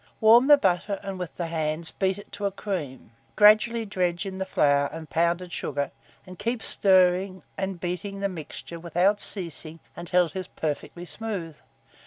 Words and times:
Warm 0.19 0.47
the 0.47 0.57
butter, 0.57 0.99
and 1.03 1.19
with 1.19 1.35
the 1.35 1.45
hands 1.45 1.91
beat 1.91 2.17
it 2.17 2.31
to 2.31 2.47
a 2.47 2.51
cream; 2.51 3.11
gradually 3.35 3.85
dredge 3.85 4.25
in 4.25 4.39
the 4.39 4.47
flour 4.47 4.89
and 4.91 5.07
pounded 5.11 5.53
sugar, 5.53 5.91
and 6.25 6.39
keep 6.39 6.63
stirring 6.63 7.43
and 7.55 7.79
beating 7.79 8.19
the 8.19 8.27
mixture 8.27 8.79
without 8.79 9.21
ceasing 9.21 9.79
until 9.95 10.25
it 10.25 10.35
is 10.35 10.47
perfectly 10.47 11.05
smooth. 11.05 11.55